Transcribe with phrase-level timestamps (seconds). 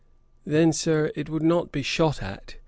[0.47, 2.55] 'Then, Sir, it would not be shot at.